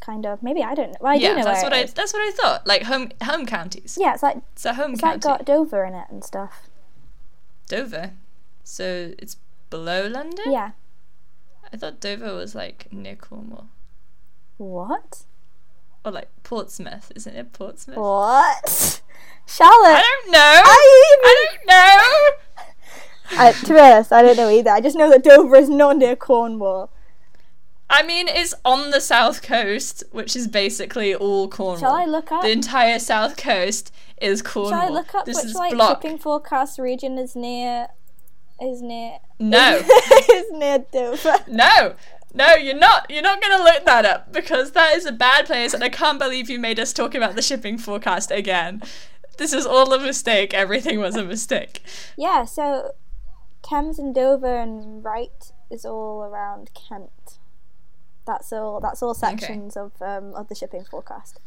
[0.00, 0.42] kind of.
[0.42, 0.96] Maybe I don't know.
[1.00, 1.84] Well, I do Yeah, know that's what I.
[1.84, 2.66] That's what I thought.
[2.66, 3.96] Like home home counties.
[4.00, 6.68] Yeah, it's like It's a home it's like got Dover in it and stuff.
[7.68, 8.12] Dover.
[8.64, 9.36] So it's
[9.70, 10.50] below London.
[10.52, 10.70] Yeah.
[11.72, 13.66] I thought Dover was like near Cornwall
[14.58, 15.22] What?
[16.04, 17.10] or like Portsmouth.
[17.16, 17.96] Isn't it Portsmouth?
[17.96, 19.00] What?
[19.46, 19.96] Charlotte.
[19.96, 20.38] I don't know.
[20.38, 20.93] I I don't know.
[23.36, 24.70] I, to be honest, I don't know either.
[24.70, 26.90] I just know that Dover is not near Cornwall.
[27.90, 31.78] I mean, it's on the south coast, which is basically all Cornwall.
[31.78, 32.42] Shall I look up?
[32.42, 34.80] The entire south coast is Cornwall.
[34.80, 36.02] Shall I look up this which like block.
[36.02, 37.88] shipping forecast region is near?
[38.60, 39.18] Is near?
[39.38, 39.80] No,
[40.32, 41.36] is near Dover.
[41.46, 41.94] no,
[42.32, 42.54] no.
[42.54, 43.10] You're not.
[43.10, 45.88] You're not going to look that up because that is a bad place, and I
[45.88, 48.82] can't believe you made us talk about the shipping forecast again.
[49.36, 50.54] This is all a mistake.
[50.54, 51.82] Everything was a mistake.
[52.16, 52.94] Yeah, so
[53.68, 57.38] Thames and Dover and Wight is all around Kent.
[58.26, 58.80] That's all.
[58.80, 61.40] That's all sections of um, of the shipping forecast.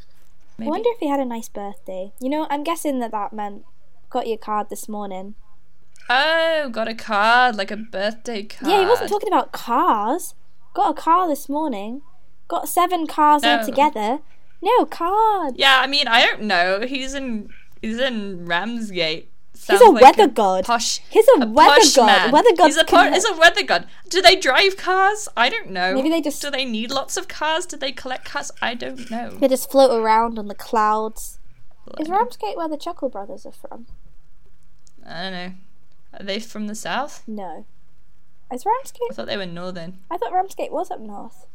[0.58, 0.68] Maybe.
[0.68, 2.12] I wonder if he had a nice birthday.
[2.20, 3.66] You know, I'm guessing that that meant
[4.10, 5.36] got your card this morning.
[6.10, 8.72] Oh, got a card, like a birthday card.
[8.72, 10.36] Yeah, he wasn't talking about cars.
[10.74, 12.02] Got a car this morning.
[12.48, 13.58] Got seven cars No.
[13.58, 14.20] altogether.
[14.62, 15.56] No card.
[15.58, 16.82] Yeah, I mean, I don't know.
[16.88, 17.50] He's in.
[17.82, 19.30] He's in Ramsgate.
[19.74, 20.66] He's a like weather god.
[20.66, 21.00] Posh.
[21.10, 22.06] He's a, weather posh god.
[22.06, 22.32] man.
[22.32, 23.88] Weather gods He's a, po- he's a weather god.
[24.10, 25.28] Do they drive cars?
[25.36, 25.94] I don't know.
[25.96, 27.66] Maybe they just- Do they need lots of cars?
[27.66, 28.52] Do they collect cars?
[28.62, 29.32] I don't know.
[29.32, 31.40] They just float around on the clouds.
[32.00, 33.88] Is Ramsgate where the Chuckle Brothers are from?
[35.06, 35.54] I don't know.
[36.20, 37.24] Are they from the south?
[37.28, 37.66] No.
[38.52, 39.02] Is Ramsgate?
[39.12, 40.00] I thought they were northern.
[40.12, 41.46] I thought Ramsgate was up north.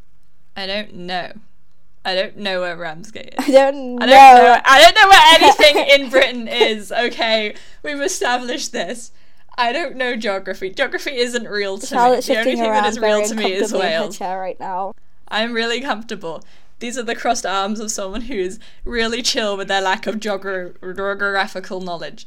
[0.57, 1.33] I don't know.
[2.05, 3.53] I don't know where Ramsgate I is.
[3.53, 4.05] don't know.
[4.05, 4.61] I don't know.
[4.65, 6.91] I don't know where anything in Britain is.
[6.91, 9.13] Okay, we've established this.
[9.57, 10.71] I don't know geography.
[10.71, 12.35] Geography isn't real to Charlotte's me.
[12.35, 14.19] The only thing that is real to me is Wales.
[14.19, 14.95] chair right now.
[15.29, 16.43] I'm really comfortable.
[16.81, 20.17] These are the crossed arms of someone who is really chill with their lack of
[20.17, 22.27] geogra- geographical knowledge,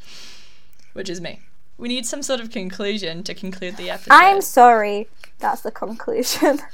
[0.93, 1.41] which is me.
[1.77, 4.13] We need some sort of conclusion to conclude the episode.
[4.13, 5.09] I'm sorry.
[5.39, 6.59] That's the conclusion.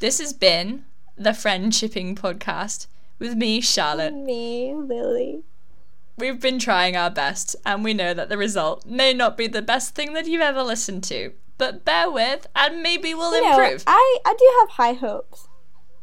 [0.00, 0.86] This has been
[1.20, 2.86] the Friend Shipping Podcast
[3.18, 4.14] with me, Charlotte.
[4.14, 5.42] Me, Lily.
[6.16, 9.60] We've been trying our best, and we know that the result may not be the
[9.60, 11.32] best thing that you've ever listened to.
[11.58, 13.84] But bear with, and maybe we'll You know, improve.
[13.86, 15.46] I, I do have high hopes.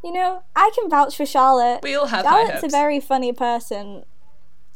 [0.04, 1.80] You know, I can vouch for Charlotte.
[1.82, 4.06] we all have high Charlotte's a very funny person.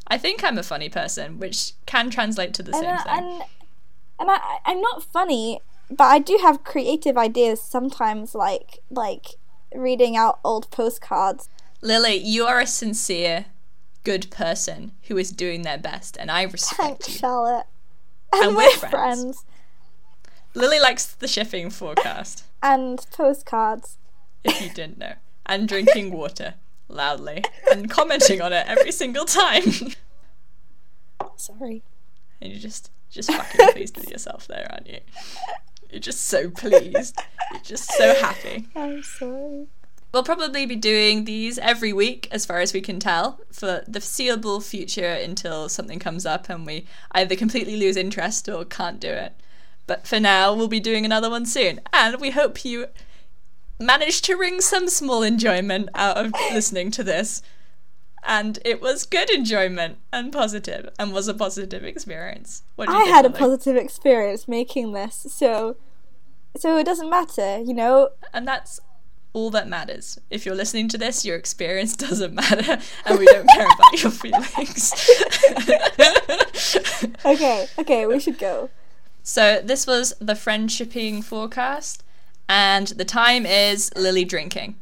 [0.07, 3.13] I think I'm a funny person, which can translate to the And, same uh, thing.
[3.13, 3.43] and,
[4.19, 5.61] and I, I'm not funny,
[5.91, 9.35] but I do have creative ideas sometimes, like like
[9.75, 11.49] reading out old postcards.
[11.81, 13.45] Lily, you are a sincere,
[14.03, 17.13] good person who is doing their best, and I respect Thanks, you.
[17.19, 17.65] Charlotte.
[18.33, 18.91] And And, we're we're friends.
[18.91, 19.45] friends.
[20.53, 23.97] Lily likes the shipping forecast, And postcards.
[24.43, 25.13] if you didn't know,
[25.45, 26.55] and drinking water
[26.87, 29.63] loudly and commenting on it every single time.
[31.37, 31.83] Sorry.
[32.41, 34.99] and you're just just fucking pleased with yourself there, aren't you?
[35.91, 37.17] You're just so pleased.
[37.51, 38.67] You're just so happy.
[38.75, 39.67] I'm sorry.
[40.13, 44.01] We'll probably be doing these every week, as far as we can tell, for the
[44.01, 49.09] foreseeable future until something comes up and we either completely lose interest or can't do
[49.09, 49.33] it.
[49.87, 52.87] But for now, we'll be doing another one soon, and we hope you
[53.79, 57.41] managed to wring some small enjoyment out of listening to this.
[58.23, 62.63] And it was good enjoyment and positive and was a positive experience.
[62.75, 65.77] What do you I had a positive experience making this, so
[66.57, 68.09] so it doesn't matter, you know.
[68.33, 68.79] And that's
[69.33, 70.19] all that matters.
[70.29, 74.11] If you're listening to this, your experience doesn't matter and we don't care about your
[74.11, 74.93] feelings.
[77.25, 78.69] Okay, okay, we should go.
[79.23, 82.03] so, this was the friendshipping forecast,
[82.49, 84.80] and the time is Lily drinking.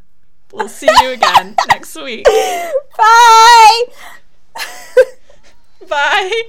[0.51, 2.25] We'll see you again next week.
[2.97, 3.83] Bye.
[5.87, 6.43] Bye.